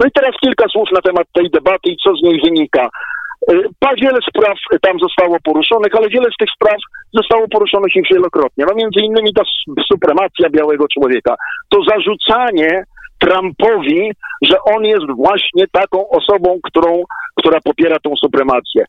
No 0.00 0.06
i 0.06 0.10
teraz 0.14 0.34
kilka 0.40 0.68
słów 0.68 0.88
na 0.92 1.00
temat 1.00 1.26
tej 1.32 1.50
debaty 1.50 1.90
i 1.90 1.96
co 1.96 2.16
z 2.16 2.22
niej 2.22 2.40
wynika. 2.44 2.88
Pa, 3.78 3.94
wiele 3.94 4.18
spraw 4.28 4.58
tam 4.82 4.98
zostało 4.98 5.36
poruszonych, 5.44 5.94
ale 5.94 6.08
wiele 6.08 6.28
z 6.34 6.36
tych 6.36 6.48
spraw 6.54 6.76
zostało 7.12 7.48
poruszonych 7.48 7.96
już 7.96 8.08
wielokrotnie. 8.10 8.64
No 8.68 8.74
między 8.74 9.00
innymi 9.00 9.34
ta 9.34 9.42
supremacja 9.92 10.50
białego 10.50 10.86
człowieka, 10.94 11.34
to 11.68 11.78
zarzucanie 11.82 12.84
Trumpowi, 13.18 14.12
że 14.42 14.56
on 14.74 14.84
jest 14.84 15.06
właśnie 15.16 15.64
taką 15.72 16.08
osobą, 16.08 16.58
którą, 16.62 17.02
która 17.36 17.60
popiera 17.64 17.96
tą 17.98 18.16
supremację. 18.16 18.84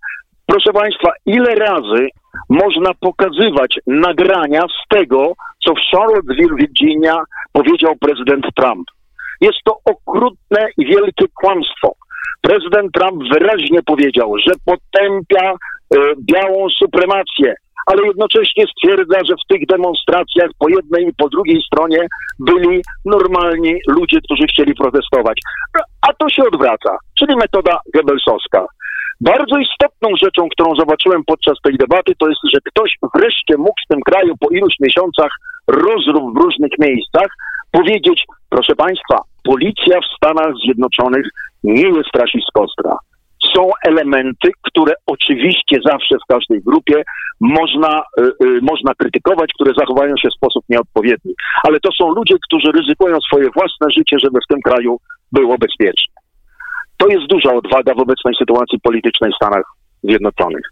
Proszę 0.46 0.74
Państwa, 0.74 1.12
ile 1.26 1.56
razy 1.56 2.08
można 2.50 2.92
pokazywać 3.00 3.80
nagrania 3.88 4.62
z 4.62 4.88
tego, 4.98 5.34
co 5.66 5.74
w 5.74 5.80
Charlottesville, 5.92 6.56
Virginia 6.56 7.16
powiedział 7.54 7.96
prezydent 7.96 8.46
Trump? 8.56 8.88
Jest 9.42 9.58
to 9.66 9.78
okrutne 9.86 10.68
i 10.78 10.86
wielkie 10.86 11.26
kłamstwo. 11.34 11.92
Prezydent 12.42 12.92
Trump 12.94 13.24
wyraźnie 13.34 13.84
powiedział, 13.84 14.34
że 14.48 14.54
potępia 14.66 15.52
y, 15.52 15.98
białą 16.32 16.68
supremację, 16.70 17.56
ale 17.86 18.08
jednocześnie 18.08 18.66
stwierdza, 18.68 19.20
że 19.28 19.34
w 19.34 19.48
tych 19.54 19.66
demonstracjach 19.66 20.50
po 20.60 20.70
jednej 20.70 21.08
i 21.08 21.14
po 21.18 21.30
drugiej 21.30 21.62
stronie 21.68 22.08
byli 22.40 22.82
normalni 23.06 23.76
ludzie, 23.88 24.18
którzy 24.22 24.44
chcieli 24.48 24.74
protestować. 24.74 25.40
A 26.02 26.14
to 26.14 26.30
się 26.30 26.44
odwraca, 26.44 26.98
czyli 27.20 27.36
metoda 27.36 27.80
Goebbelsowska. 27.94 28.66
Bardzo 29.22 29.58
istotną 29.58 30.10
rzeczą, 30.24 30.50
którą 30.50 30.76
zobaczyłem 30.76 31.24
podczas 31.26 31.58
tej 31.64 31.78
debaty, 31.78 32.14
to 32.20 32.28
jest, 32.30 32.42
że 32.54 32.60
ktoś 32.70 32.92
wreszcie 33.16 33.58
mógł 33.58 33.82
w 33.86 33.88
tym 33.94 34.02
kraju 34.02 34.34
po 34.40 34.50
iluś 34.50 34.74
miesiącach 34.80 35.32
rozrób 35.68 36.34
w 36.34 36.42
różnych 36.44 36.72
miejscach 36.80 37.30
powiedzieć, 37.72 38.26
proszę 38.50 38.76
Państwa, 38.76 39.18
policja 39.44 40.00
w 40.00 40.16
Stanach 40.16 40.54
Zjednoczonych 40.64 41.28
nie 41.64 41.82
jest 41.82 42.16
rasistowska. 42.16 42.98
Są 43.56 43.70
elementy, 43.88 44.50
które 44.62 44.94
oczywiście 45.06 45.78
zawsze 45.86 46.16
w 46.16 46.28
każdej 46.34 46.62
grupie 46.62 47.04
można, 47.40 48.04
y, 48.20 48.46
y, 48.46 48.60
można 48.62 48.94
krytykować, 48.94 49.50
które 49.54 49.74
zachowują 49.78 50.18
się 50.18 50.30
w 50.30 50.38
sposób 50.38 50.64
nieodpowiedni. 50.70 51.34
Ale 51.64 51.80
to 51.80 51.90
są 51.92 52.10
ludzie, 52.10 52.36
którzy 52.48 52.72
ryzykują 52.72 53.18
swoje 53.22 53.50
własne 53.56 53.88
życie, 53.98 54.18
żeby 54.24 54.40
w 54.46 54.48
tym 54.54 54.62
kraju 54.62 54.98
było 55.32 55.58
bezpiecznie. 55.58 56.21
To 57.02 57.08
jest 57.08 57.28
duża 57.28 57.54
odwaga 57.54 57.94
w 57.94 58.00
obecnej 58.00 58.36
sytuacji 58.36 58.80
politycznej 58.80 59.32
w 59.32 59.36
Stanach 59.36 59.64
Zjednoczonych. 60.04 60.66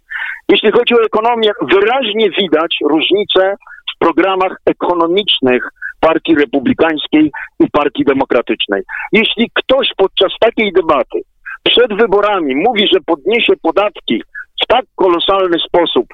Jeśli 0.50 0.71
chodzi 0.71 0.93
o 0.95 1.03
ekonomię, 1.03 1.51
wyraźnie 1.62 2.29
widać 2.29 2.77
różnicę 2.89 3.55
w 3.95 4.00
programach 4.00 4.55
ekonomicznych 4.65 5.63
Partii 6.00 6.36
Republikańskiej 6.36 7.31
i 7.59 7.69
Partii 7.71 8.05
Demokratycznej. 8.05 8.81
Jeśli 9.12 9.50
ktoś 9.53 9.88
podczas 9.98 10.31
takiej 10.39 10.74
debaty 10.74 11.19
przed 11.63 11.93
wyborami 12.01 12.55
mówi, 12.55 12.88
że 12.93 13.00
podniesie 13.05 13.53
podatki 13.62 14.24
w 14.63 14.67
tak 14.67 14.86
kolosalny 14.95 15.57
sposób, 15.67 16.05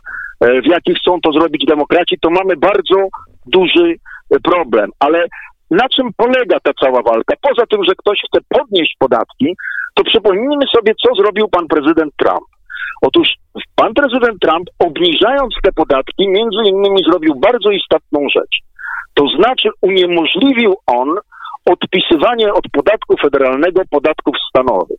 e, 0.42 0.62
w 0.62 0.66
jaki 0.66 0.96
chcą 0.96 1.22
to 1.22 1.32
zrobić 1.32 1.66
demokraci, 1.66 2.18
to 2.22 2.30
mamy 2.30 2.56
bardzo 2.56 3.08
duży 3.46 3.96
e, 4.32 4.40
problem. 4.40 4.90
Ale 5.00 5.26
na 5.72 5.90
czym 5.90 6.10
polega 6.18 6.58
ta 6.64 6.72
cała 6.82 7.02
walka? 7.02 7.34
Poza 7.42 7.66
tym, 7.66 7.84
że 7.84 7.94
ktoś 7.98 8.20
chce 8.28 8.40
podnieść 8.50 8.96
podatki, 9.00 9.56
to 9.96 10.04
przypomnijmy 10.04 10.66
sobie, 10.76 10.94
co 11.06 11.16
zrobił 11.16 11.48
pan 11.48 11.68
prezydent 11.68 12.14
Trump. 12.18 12.46
Otóż 13.02 13.28
pan 13.76 13.94
prezydent 13.94 14.42
Trump, 14.42 14.68
obniżając 14.80 15.54
te 15.64 15.72
podatki, 15.72 16.28
między 16.28 16.62
innymi 16.66 17.04
zrobił 17.10 17.36
bardzo 17.36 17.72
istotną 17.72 18.20
rzecz. 18.36 18.56
To 19.14 19.28
znaczy 19.28 19.70
uniemożliwił 19.82 20.76
on 20.88 21.16
odpisywanie 21.66 22.54
od 22.54 22.64
podatku 22.72 23.18
federalnego 23.22 23.82
podatków 23.90 24.36
stanowych. 24.50 24.98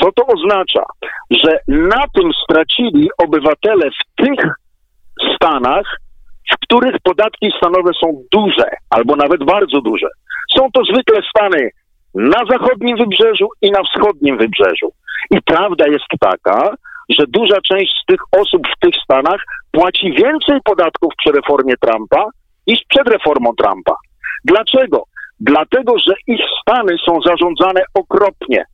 Co 0.00 0.12
to 0.12 0.26
oznacza? 0.26 0.82
Że 1.30 1.58
na 1.68 2.04
tym 2.14 2.30
stracili 2.44 3.08
obywatele 3.18 3.90
w 3.90 4.24
tych 4.24 4.40
stanach, 5.34 5.96
w 6.52 6.66
których 6.66 6.96
podatki 7.02 7.52
stanowe 7.56 7.90
są 8.00 8.22
duże, 8.32 8.70
albo 8.90 9.16
nawet 9.16 9.44
bardzo 9.44 9.80
duże. 9.80 10.06
Są 10.56 10.68
to 10.72 10.84
zwykle 10.84 11.20
stany 11.36 11.70
na 12.16 12.38
zachodnim 12.50 12.96
wybrzeżu 12.96 13.48
i 13.62 13.70
na 13.70 13.82
wschodnim 13.82 14.38
wybrzeżu. 14.38 14.92
I 15.30 15.42
prawda 15.42 15.84
jest 15.86 16.04
taka, 16.20 16.74
że 17.08 17.24
duża 17.28 17.60
część 17.60 17.92
z 18.02 18.06
tych 18.06 18.20
osób 18.40 18.62
w 18.76 18.80
tych 18.80 18.94
stanach 19.04 19.40
płaci 19.70 20.12
więcej 20.12 20.58
podatków 20.64 21.12
przy 21.18 21.32
reformie 21.32 21.74
Trumpa 21.80 22.24
niż 22.66 22.78
przed 22.88 23.08
reformą 23.08 23.50
Trumpa. 23.58 23.94
Dlaczego? 24.44 25.02
Dlatego, 25.40 25.98
że 25.98 26.14
ich 26.26 26.40
stany 26.60 26.96
są 27.06 27.20
zarządzane 27.20 27.82
okropnie. 27.94 28.64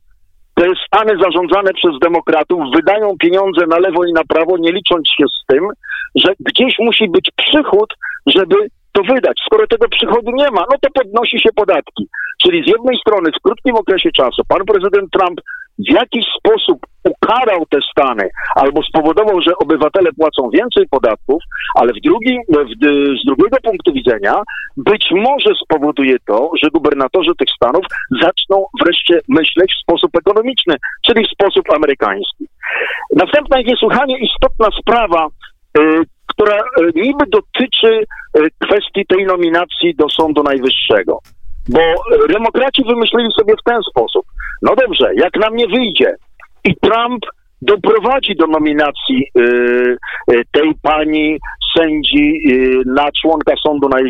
Te 0.55 0.65
stany 0.87 1.17
zarządzane 1.23 1.73
przez 1.73 1.91
demokratów 2.01 2.59
wydają 2.75 3.17
pieniądze 3.19 3.67
na 3.67 3.79
lewo 3.79 4.05
i 4.05 4.13
na 4.13 4.23
prawo, 4.23 4.57
nie 4.57 4.71
licząc 4.71 5.07
się 5.07 5.25
z 5.27 5.45
tym, 5.47 5.67
że 6.15 6.33
gdzieś 6.39 6.75
musi 6.79 7.09
być 7.09 7.31
przychód, 7.35 7.93
żeby 8.25 8.55
to 8.91 9.03
wydać. 9.03 9.41
Skoro 9.45 9.67
tego 9.67 9.87
przychodu 9.89 10.31
nie 10.31 10.51
ma, 10.51 10.61
no 10.71 10.77
to 10.81 10.89
podnosi 10.93 11.39
się 11.39 11.49
podatki. 11.55 12.07
Czyli 12.43 12.63
z 12.63 12.67
jednej 12.67 12.97
strony 12.97 13.31
w 13.31 13.41
krótkim 13.43 13.75
okresie 13.75 14.11
czasu 14.11 14.41
pan 14.47 14.65
prezydent 14.65 15.11
Trump 15.11 15.41
w 15.79 15.91
jakiś 15.91 16.25
sposób 16.39 16.79
ukarał 17.03 17.65
te 17.69 17.79
stany 17.91 18.29
albo 18.55 18.83
spowodował, 18.83 19.41
że 19.41 19.51
obywatele 19.57 20.09
płacą 20.13 20.49
więcej 20.49 20.87
podatków, 20.89 21.43
ale 21.75 21.93
w 21.93 22.01
drugim, 22.03 22.41
w, 22.49 22.85
z 23.21 23.25
drugiego 23.25 23.57
punktu 23.63 23.93
widzenia 23.93 24.35
być 24.77 25.05
może 25.11 25.49
spowoduje 25.63 26.15
to, 26.27 26.51
że 26.63 26.69
gubernatorzy 26.69 27.31
tych 27.39 27.47
stanów 27.55 27.85
zaczną 28.21 28.65
wreszcie 28.83 29.19
myśleć 29.27 29.71
w 29.73 29.81
sposób 29.81 30.11
ekonomiczny, 30.17 30.75
czyli 31.05 31.25
w 31.25 31.31
sposób 31.31 31.65
amerykański. 31.75 32.45
Następna 33.15 33.57
jest 33.57 33.69
niesłychanie 33.69 34.17
istotna 34.17 34.67
sprawa, 34.81 35.27
y, 35.77 35.81
która 36.27 36.57
y, 36.57 36.91
niby 36.95 37.25
dotyczy 37.27 38.05
y, 38.37 38.47
kwestii 38.59 39.05
tej 39.05 39.25
nominacji 39.25 39.95
do 39.95 40.09
Sądu 40.09 40.43
Najwyższego. 40.43 41.19
Bo 41.69 41.79
demokraci 42.29 42.83
wymyślili 42.87 43.29
sobie 43.39 43.53
w 43.53 43.63
ten 43.69 43.81
sposób. 43.89 44.25
No 44.61 44.75
dobrze, 44.75 45.11
jak 45.15 45.35
nam 45.35 45.55
nie 45.55 45.67
wyjdzie 45.67 46.15
i 46.63 46.75
Trump 46.75 47.25
doprowadzi 47.61 48.35
do 48.35 48.47
nominacji 48.47 49.27
y, 49.37 49.41
y, 50.31 50.43
tej 50.51 50.71
pani 50.81 51.39
sędzi 51.77 52.33
y, 52.51 52.81
na 52.85 53.09
członka 53.21 53.53
Sądu 53.63 53.89
naj, 53.89 54.03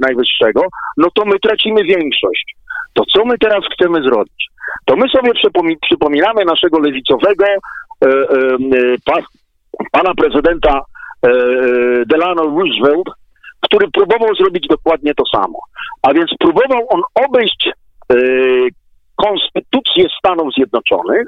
Najwyższego, 0.00 0.62
no 0.96 1.08
to 1.14 1.24
my 1.24 1.38
tracimy 1.38 1.84
większość. 1.84 2.56
To 2.92 3.04
co 3.04 3.24
my 3.24 3.38
teraz 3.38 3.60
chcemy 3.74 4.02
zrobić? 4.02 4.48
To 4.84 4.96
my 4.96 5.08
sobie 5.08 5.34
przypomi 5.34 5.76
przypominamy 5.82 6.44
naszego 6.44 6.78
lewicowego 6.78 7.44
pa, 9.04 9.18
pana 9.92 10.14
prezydenta 10.14 10.80
Delano 12.06 12.42
Roosevelt, 12.42 13.08
który 13.62 13.90
próbował 13.90 14.34
zrobić 14.34 14.66
dokładnie 14.66 15.14
to 15.14 15.24
samo. 15.36 15.58
A 16.02 16.14
więc 16.14 16.30
próbował 16.38 16.86
on 16.88 17.00
obejść 17.26 17.68
y, 18.12 18.68
konstytucję 19.16 20.06
Stanów 20.18 20.54
Zjednoczonych 20.54 21.26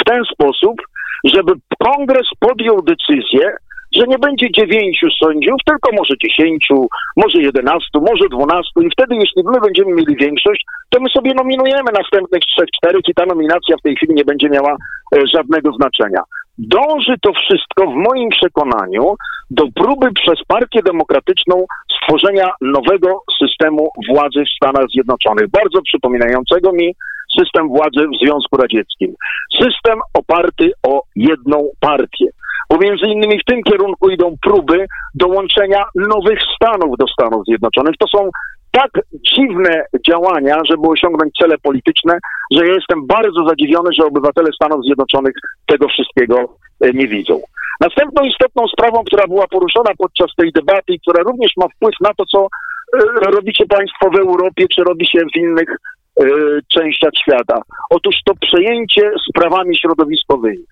w 0.00 0.04
ten 0.04 0.22
sposób, 0.32 0.76
żeby 1.24 1.52
kongres 1.78 2.26
podjął 2.40 2.82
decyzję, 2.82 3.56
że 3.96 4.06
nie 4.06 4.18
będzie 4.18 4.50
dziewięciu 4.50 5.06
sędziów, 5.24 5.58
tylko 5.66 5.90
może 5.98 6.14
dziesięciu, 6.24 6.86
może 7.16 7.38
jedenastu, 7.38 8.00
może 8.00 8.28
dwunastu 8.28 8.82
i 8.82 8.90
wtedy, 8.90 9.14
jeśli 9.14 9.42
my 9.44 9.60
będziemy 9.60 9.92
mieli 9.92 10.16
większość, 10.16 10.64
to 10.88 11.00
my 11.00 11.08
sobie 11.08 11.34
nominujemy 11.34 11.90
następnych 11.92 12.42
trzech, 12.42 12.68
czterech 12.76 13.08
i 13.08 13.14
ta 13.14 13.26
nominacja 13.26 13.76
w 13.76 13.82
tej 13.82 13.96
chwili 13.96 14.14
nie 14.14 14.24
będzie 14.24 14.48
miała 14.48 14.72
e, 14.72 15.26
żadnego 15.26 15.72
znaczenia. 15.72 16.22
Dąży 16.58 17.14
to 17.22 17.32
wszystko 17.32 17.86
w 17.86 17.94
moim 17.94 18.28
przekonaniu 18.30 19.16
do 19.50 19.64
próby 19.74 20.12
przez 20.12 20.44
Partię 20.46 20.82
Demokratyczną 20.82 21.64
stworzenia 21.96 22.50
nowego 22.60 23.22
systemu 23.42 23.88
władzy 24.08 24.44
w 24.44 24.56
Stanach 24.56 24.86
Zjednoczonych, 24.94 25.50
bardzo 25.50 25.82
przypominającego 25.82 26.72
mi 26.72 26.94
system 27.38 27.68
władzy 27.68 28.08
w 28.08 28.24
Związku 28.24 28.56
Radzieckim. 28.56 29.14
System 29.62 29.98
oparty 30.14 30.72
o 30.82 31.02
jedną 31.16 31.68
partię. 31.80 32.26
Bo 32.70 32.78
między 32.78 33.06
innymi 33.06 33.38
w 33.40 33.44
tym 33.44 33.62
kierunku 33.62 34.10
idą 34.10 34.36
próby 34.42 34.86
dołączenia 35.14 35.84
nowych 35.94 36.38
stanów 36.56 36.98
do 36.98 37.06
Stanów 37.08 37.44
Zjednoczonych. 37.44 37.94
To 37.98 38.06
są 38.08 38.30
tak 38.70 38.90
dziwne 39.36 39.84
działania, 40.08 40.58
żeby 40.70 40.88
osiągnąć 40.88 41.32
cele 41.42 41.58
polityczne, 41.58 42.18
że 42.56 42.66
ja 42.66 42.74
jestem 42.74 43.06
bardzo 43.06 43.48
zadziwiony, 43.48 43.90
że 43.98 44.06
obywatele 44.06 44.48
Stanów 44.54 44.84
Zjednoczonych 44.84 45.34
tego 45.66 45.88
wszystkiego 45.88 46.36
e, 46.80 46.92
nie 46.92 47.08
widzą. 47.08 47.40
Następną 47.80 48.24
istotną 48.24 48.68
sprawą, 48.68 49.04
która 49.04 49.26
była 49.26 49.46
poruszona 49.46 49.90
podczas 49.98 50.30
tej 50.36 50.52
debaty 50.52 50.92
i 50.92 51.00
która 51.00 51.22
również 51.22 51.52
ma 51.56 51.66
wpływ 51.68 51.94
na 52.00 52.14
to, 52.14 52.24
co 52.32 52.46
e, 52.46 53.30
robicie 53.30 53.66
Państwo 53.66 54.10
w 54.10 54.18
Europie, 54.18 54.66
czy 54.74 54.84
robi 54.84 55.06
się 55.06 55.20
w 55.34 55.38
innych 55.38 55.68
e, 55.70 56.24
częściach 56.68 57.12
świata. 57.22 57.60
Otóż 57.90 58.14
to 58.24 58.32
przejęcie 58.40 59.10
sprawami 59.28 59.78
środowiskowymi. 59.78 60.64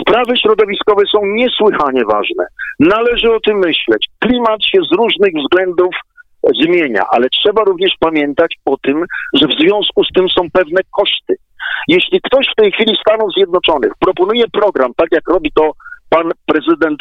Sprawy 0.00 0.36
środowiskowe 0.36 1.02
są 1.12 1.26
niesłychanie 1.26 2.04
ważne. 2.04 2.44
Należy 2.80 3.34
o 3.34 3.40
tym 3.40 3.58
myśleć. 3.58 4.06
Klimat 4.18 4.64
się 4.64 4.78
z 4.90 4.92
różnych 4.96 5.32
względów 5.34 5.94
zmienia, 6.62 7.02
ale 7.10 7.28
trzeba 7.28 7.64
również 7.64 7.92
pamiętać 8.00 8.54
o 8.64 8.76
tym, 8.76 9.04
że 9.34 9.46
w 9.46 9.60
związku 9.60 10.04
z 10.04 10.08
tym 10.14 10.28
są 10.28 10.50
pewne 10.52 10.80
koszty. 10.90 11.34
Jeśli 11.88 12.20
ktoś 12.20 12.46
w 12.52 12.60
tej 12.60 12.72
chwili 12.72 12.96
Stanów 13.00 13.32
Zjednoczonych 13.36 13.92
proponuje 14.00 14.44
program, 14.52 14.92
tak 14.96 15.08
jak 15.12 15.28
robi 15.28 15.52
to 15.52 15.72
pan 16.12 16.30
prezydent, 16.46 17.00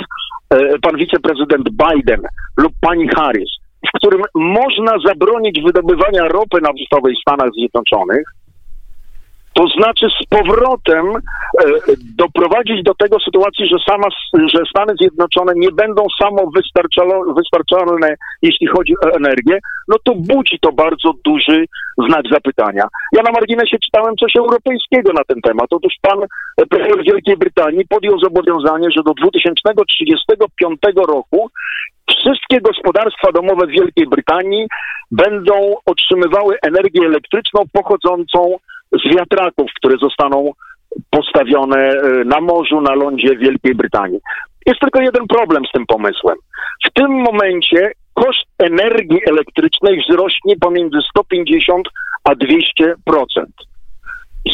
e, 0.49 0.79
pan 0.79 0.95
wiceprezydent 0.97 1.69
Biden 1.83 2.21
lub 2.57 2.73
pani 2.81 3.07
Harris, 3.15 3.51
w 3.87 3.97
którym 3.97 4.21
można 4.35 4.93
zabronić 5.05 5.61
wydobywania 5.65 6.27
ropy 6.27 6.57
naftowej 6.61 7.13
w 7.15 7.21
Stanach 7.21 7.49
Zjednoczonych, 7.57 8.23
to 9.53 9.67
znaczy 9.67 10.07
z 10.21 10.25
powrotem 10.25 11.05
e, 11.15 11.19
doprowadzić 12.17 12.83
do 12.83 12.93
tego 12.95 13.17
sytuacji, 13.19 13.67
że, 13.67 13.77
sama, 13.89 14.07
że 14.53 14.59
Stany 14.69 14.93
Zjednoczone 14.99 15.53
nie 15.55 15.71
będą 15.71 16.05
samowystarczalne, 16.21 18.15
jeśli 18.41 18.67
chodzi 18.67 18.93
o 19.05 19.15
energię, 19.15 19.59
no 19.87 19.95
to 20.03 20.13
budzi 20.15 20.59
to 20.61 20.71
bardzo 20.71 21.13
duży 21.25 21.65
znak 22.07 22.23
zapytania. 22.31 22.83
Ja 23.13 23.21
na 23.23 23.31
marginesie 23.31 23.77
czytałem 23.85 24.15
coś 24.17 24.35
europejskiego 24.35 25.13
na 25.13 25.23
ten 25.23 25.41
temat. 25.41 25.67
Otóż 25.69 25.93
pan 26.01 26.19
premier 26.69 27.03
Wielkiej 27.05 27.37
Brytanii 27.37 27.87
podjął 27.89 28.19
zobowiązanie, 28.19 28.91
że 28.91 29.03
do 29.03 29.13
2035 29.13 30.79
roku 31.07 31.49
wszystkie 32.09 32.61
gospodarstwa 32.61 33.31
domowe 33.31 33.67
w 33.67 33.69
Wielkiej 33.69 34.07
Brytanii 34.07 34.67
będą 35.11 35.75
otrzymywały 35.85 36.55
energię 36.61 37.05
elektryczną 37.05 37.63
pochodzącą 37.73 38.57
z 38.91 39.15
wiatraków, 39.15 39.71
które 39.75 39.97
zostaną 39.97 40.51
postawione 41.09 41.77
e, 41.77 42.23
na 42.25 42.41
morzu, 42.41 42.81
na 42.81 42.95
lądzie 42.95 43.37
Wielkiej 43.37 43.75
Brytanii. 43.75 44.19
Jest 44.65 44.79
tylko 44.79 45.01
jeden 45.01 45.27
problem 45.27 45.63
z 45.65 45.71
tym 45.71 45.85
pomysłem. 45.85 46.37
W 46.85 46.93
tym 46.93 47.11
momencie 47.11 47.91
koszt 48.13 48.47
energii 48.59 49.19
elektrycznej 49.27 50.01
wzrośnie 50.01 50.55
pomiędzy 50.61 50.97
150 51.09 51.87
a 52.23 52.31
200% 52.31 52.95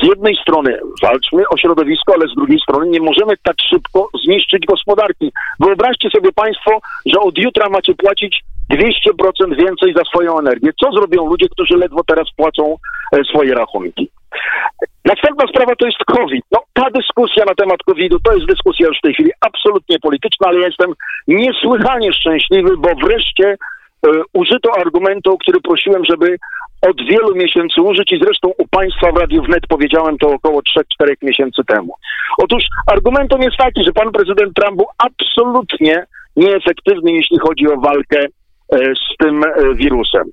z 0.01 0.07
jednej 0.07 0.35
strony 0.35 0.79
walczmy 1.01 1.43
o 1.49 1.57
środowisko, 1.57 2.13
ale 2.13 2.27
z 2.27 2.35
drugiej 2.35 2.59
strony 2.59 2.87
nie 2.89 2.99
możemy 2.99 3.33
tak 3.43 3.55
szybko 3.69 4.09
zniszczyć 4.25 4.65
gospodarki. 4.65 5.31
Wyobraźcie 5.59 6.09
sobie 6.09 6.31
Państwo, 6.31 6.79
że 7.05 7.19
od 7.19 7.37
jutra 7.37 7.69
macie 7.69 7.93
płacić 7.95 8.43
200% 8.71 9.57
więcej 9.57 9.93
za 9.93 10.03
swoją 10.03 10.39
energię. 10.39 10.71
Co 10.83 10.91
zrobią 10.91 11.27
ludzie, 11.27 11.49
którzy 11.49 11.77
ledwo 11.77 12.03
teraz 12.03 12.27
płacą 12.35 12.77
e, 13.11 13.23
swoje 13.23 13.53
rachunki? 13.53 14.09
Następna 15.05 15.47
sprawa 15.47 15.75
to 15.75 15.85
jest 15.85 15.97
COVID. 15.97 16.45
No, 16.51 16.59
ta 16.73 16.89
dyskusja 16.91 17.45
na 17.45 17.55
temat 17.55 17.83
COVID-u 17.83 18.19
to 18.19 18.33
jest 18.33 18.45
dyskusja 18.45 18.87
już 18.87 18.97
w 18.97 19.01
tej 19.01 19.13
chwili 19.13 19.31
absolutnie 19.41 19.99
polityczna, 19.99 20.47
ale 20.47 20.59
ja 20.59 20.67
jestem 20.67 20.93
niesłychanie 21.27 22.13
szczęśliwy, 22.13 22.77
bo 22.77 22.89
wreszcie 23.03 23.47
e, 23.47 24.09
użyto 24.33 24.71
argumentu, 24.77 25.37
który 25.37 25.61
prosiłem, 25.61 26.01
żeby 26.05 26.37
od 26.81 26.97
wielu 27.09 27.35
miesięcy 27.35 27.81
użyć 27.81 28.11
i 28.11 28.19
zresztą 28.23 28.47
u 28.57 28.67
Państwa 28.67 29.11
w 29.11 29.17
Radiu 29.17 29.43
Wnet 29.43 29.67
powiedziałem 29.69 30.17
to 30.17 30.29
około 30.29 30.61
3-4 31.01 31.13
miesięcy 31.21 31.61
temu. 31.67 31.93
Otóż 32.37 32.63
argumentem 32.91 33.41
jest 33.41 33.57
taki, 33.57 33.83
że 33.83 33.91
pan 33.91 34.11
prezydent 34.11 34.53
Trump 34.55 34.77
był 34.77 34.85
absolutnie 34.97 36.03
nieefektywny, 36.35 37.11
jeśli 37.11 37.39
chodzi 37.39 37.67
o 37.67 37.77
walkę 37.77 38.25
e, 38.73 38.77
z 38.77 39.17
tym 39.19 39.43
e, 39.43 39.75
wirusem. 39.75 40.23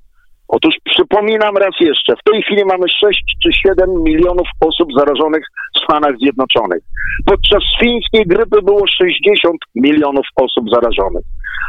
Otóż 0.47 0.75
przypominam 0.83 1.57
raz 1.57 1.75
jeszcze, 1.79 2.13
w 2.15 2.31
tej 2.31 2.43
chwili 2.43 2.65
mamy 2.65 2.89
6 2.89 3.23
czy 3.43 3.49
7 3.53 4.03
milionów 4.03 4.47
osób 4.59 4.89
zarażonych 4.97 5.45
Stanach 5.85 6.17
Zjednoczonych. 6.21 6.83
Podczas 7.25 7.63
świńskiej 7.75 8.23
grypy 8.25 8.61
było 8.61 8.87
60 8.87 9.57
milionów 9.75 10.25
osób 10.35 10.65
zarażonych. 10.73 11.25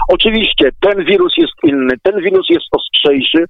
Oczywiście 0.08 0.70
ten 0.80 1.04
wirus 1.04 1.32
jest 1.36 1.52
inny, 1.64 1.94
ten 2.02 2.22
wirus 2.22 2.46
jest 2.48 2.66
ostrzejszy. 2.72 3.44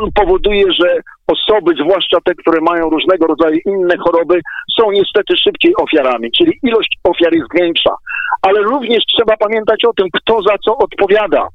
On 0.00 0.10
powoduje, 0.14 0.64
że 0.72 1.00
osoby, 1.26 1.74
zwłaszcza 1.82 2.18
te, 2.24 2.34
które 2.34 2.60
mają 2.60 2.90
różnego 2.90 3.26
rodzaju 3.26 3.58
inne 3.66 3.96
choroby, 3.96 4.40
są 4.78 4.90
niestety 4.90 5.36
szybciej 5.36 5.72
ofiarami, 5.76 6.30
czyli 6.38 6.52
ilość 6.62 6.98
ofiar 7.04 7.32
jest 7.34 7.48
większa. 7.60 7.90
Ale 8.42 8.62
również 8.62 9.04
trzeba 9.16 9.36
pamiętać 9.36 9.84
o 9.84 9.92
tym, 9.92 10.06
kto 10.12 10.42
za 10.42 10.58
co 10.64 10.76
odpowiada. 10.76 11.48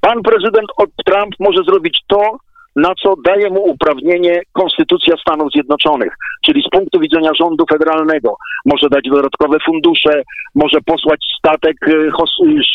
Pan 0.00 0.22
prezydent 0.22 0.68
Trump 1.06 1.34
może 1.40 1.62
zrobić 1.64 1.98
to, 2.06 2.38
na 2.76 2.92
co 3.02 3.14
daje 3.24 3.50
mu 3.50 3.62
uprawnienie 3.62 4.42
Konstytucja 4.52 5.16
Stanów 5.16 5.52
Zjednoczonych, 5.52 6.12
czyli 6.44 6.62
z 6.62 6.70
punktu 6.70 7.00
widzenia 7.00 7.30
rządu 7.40 7.64
federalnego 7.70 8.36
może 8.64 8.88
dać 8.90 9.04
dodatkowe 9.10 9.58
fundusze, 9.66 10.22
może 10.54 10.80
posłać 10.80 11.20
statek 11.38 11.88
y, 11.88 12.10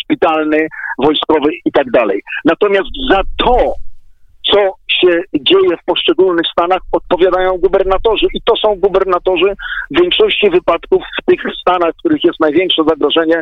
szpitalny, 0.02 0.68
wojskowy 1.04 1.50
i 1.66 1.72
tak 1.72 1.92
dalej. 1.92 2.22
Natomiast 2.46 2.90
za 3.12 3.22
to, 3.38 3.74
co 4.52 4.60
się 4.88 5.22
dzieje 5.34 5.78
w 5.82 5.86
poszczególnych 5.86 6.46
stanach, 6.52 6.82
odpowiadają 6.92 7.58
gubernatorzy 7.58 8.28
i 8.34 8.42
to 8.42 8.56
są 8.56 8.76
gubernatorzy 8.76 9.56
w 9.92 10.02
większości 10.02 10.50
wypadków 10.50 11.04
w 11.22 11.26
tych 11.26 11.42
stanach, 11.62 11.94
w 11.94 11.98
których 11.98 12.24
jest 12.24 12.40
największe 12.40 12.84
zagrożenie 12.88 13.42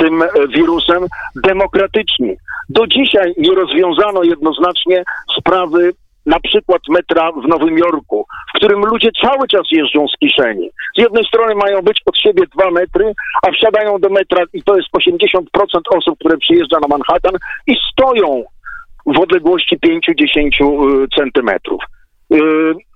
tym 0.00 0.22
e, 0.22 0.28
wirusem, 0.48 1.06
demokratyczni. 1.44 2.36
Do 2.68 2.86
dzisiaj 2.86 3.34
nie 3.38 3.54
rozwiązano 3.54 4.22
jednoznacznie 4.22 5.04
sprawy 5.38 5.92
na 6.26 6.40
przykład 6.40 6.82
metra 6.88 7.32
w 7.32 7.48
Nowym 7.48 7.78
Jorku, 7.78 8.26
w 8.54 8.56
którym 8.56 8.80
ludzie 8.80 9.08
cały 9.22 9.48
czas 9.48 9.62
jeżdżą 9.70 10.06
z 10.08 10.18
kieszeni. 10.18 10.70
Z 10.96 11.00
jednej 11.00 11.24
strony 11.24 11.54
mają 11.54 11.82
być 11.82 12.02
od 12.06 12.18
siebie 12.18 12.42
dwa 12.56 12.70
metry, 12.70 13.12
a 13.42 13.50
wsiadają 13.50 13.98
do 13.98 14.08
metra 14.08 14.44
i 14.52 14.62
to 14.62 14.76
jest 14.76 14.88
80% 14.98 15.40
osób, 15.96 16.18
które 16.18 16.38
przyjeżdża 16.38 16.78
na 16.80 16.88
Manhattan 16.88 17.34
i 17.66 17.74
stoją 17.92 18.44
w 19.06 19.18
odległości 19.18 19.78
5-10 19.78 21.04
y, 21.04 21.08
centymetrów. 21.18 21.82
Y, 22.32 22.36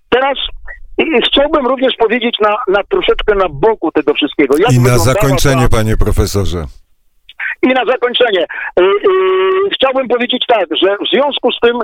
teraz 0.09 0.39
chciałbym 1.27 1.67
również 1.67 1.97
powiedzieć 1.99 2.37
na, 2.41 2.57
na 2.69 2.85
troszeczkę 2.85 3.35
na 3.35 3.49
boku 3.49 3.93
tego 3.93 4.15
wszystkiego. 4.15 4.57
I 4.57 4.81
na 4.81 4.99
zakończenie, 4.99 5.69
ta... 5.69 5.77
panie 5.77 5.97
profesorze. 5.97 6.65
I 7.65 7.69
na 7.69 7.85
zakończenie. 7.85 8.47
Yy, 8.81 8.87
yy, 8.87 9.71
chciałbym 9.75 10.09
powiedzieć 10.09 10.45
tak, 10.49 10.67
że 10.83 10.97
w 10.97 11.09
związku 11.13 11.53
z 11.53 11.61
tym 11.61 11.79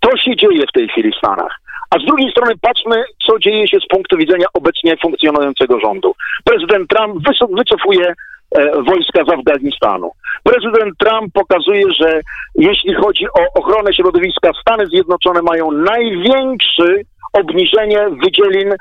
to 0.00 0.16
się 0.16 0.36
dzieje 0.36 0.64
w 0.68 0.72
tej 0.72 0.88
chwili 0.88 1.12
w 1.12 1.16
Stanach. 1.16 1.60
A 1.90 1.98
z 1.98 2.04
drugiej 2.04 2.30
strony 2.30 2.52
patrzmy, 2.60 3.04
co 3.26 3.38
dzieje 3.38 3.68
się 3.68 3.78
z 3.80 3.86
punktu 3.86 4.16
widzenia 4.16 4.46
obecnie 4.54 4.96
funkcjonującego 4.96 5.80
rządu. 5.80 6.14
Prezydent 6.44 6.88
Trump 6.88 7.28
wycofuje 7.56 8.06
e, 8.08 8.82
wojska 8.82 9.24
z 9.24 9.32
Afganistanu. 9.32 10.10
Prezydent 10.42 10.98
Trump 10.98 11.32
pokazuje, 11.32 11.84
że 12.00 12.20
jeśli 12.54 12.94
chodzi 12.94 13.26
o 13.26 13.60
ochronę 13.60 13.94
środowiska, 13.94 14.50
Stany 14.60 14.86
Zjednoczone 14.86 15.42
mają 15.42 15.70
największy 15.70 17.02
obniżenie 17.40 18.06
wydzielin 18.24 18.72
e, 18.72 18.76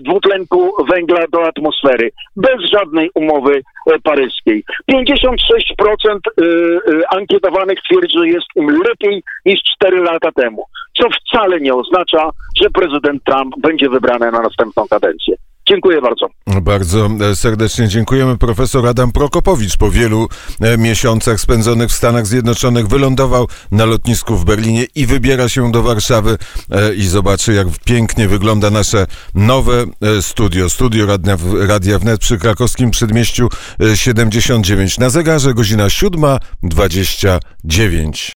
dwutlenku 0.00 0.72
węgla 0.90 1.26
do 1.32 1.46
atmosfery, 1.46 2.10
bez 2.36 2.70
żadnej 2.72 3.10
umowy 3.14 3.62
e, 3.86 3.98
paryskiej. 3.98 4.64
56% 4.92 5.00
e, 6.06 6.42
ankietowanych 7.16 7.78
twierdzi, 7.88 8.18
że 8.18 8.28
jest 8.28 8.46
im 8.56 8.82
lepiej 8.88 9.22
niż 9.46 9.60
4 9.76 10.00
lata 10.00 10.32
temu, 10.32 10.64
co 10.96 11.08
wcale 11.10 11.60
nie 11.60 11.74
oznacza, 11.74 12.30
że 12.62 12.70
prezydent 12.70 13.24
Trump 13.24 13.54
będzie 13.58 13.88
wybrany 13.88 14.32
na 14.32 14.40
następną 14.42 14.88
kadencję. 14.88 15.36
Dziękuję 15.70 16.00
bardzo. 16.00 16.26
Bardzo 16.62 17.08
e, 17.30 17.36
serdecznie 17.36 17.88
dziękujemy. 17.88 18.38
Profesor 18.38 18.86
Adam 18.86 19.12
Prokopowicz 19.12 19.76
po 19.76 19.90
wielu 19.90 20.28
e, 20.60 20.78
miesiącach 20.78 21.40
spędzonych 21.40 21.88
w 21.88 21.92
Stanach 21.92 22.26
Zjednoczonych 22.26 22.88
wylądował 22.88 23.48
na 23.70 23.84
lotnisku 23.84 24.36
w 24.36 24.44
Berlinie 24.44 24.86
i 24.94 25.06
wybiera 25.06 25.48
się 25.48 25.72
do 25.72 25.82
Warszawy 25.82 26.38
e, 26.70 26.94
i 26.94 27.02
zobaczy, 27.02 27.52
jak 27.52 27.66
pięknie 27.84 28.28
wygląda 28.28 28.70
nasze 28.70 29.06
nowe 29.34 29.84
studio. 30.20 30.70
Studio 30.70 31.06
Radia, 31.06 31.36
Radia 31.66 31.98
Wnet 31.98 32.20
przy 32.20 32.38
krakowskim 32.38 32.90
przedmieściu 32.90 33.48
79. 33.94 34.98
Na 34.98 35.10
zegarze 35.10 35.54
godzina 35.54 35.86
7.29. 35.86 38.20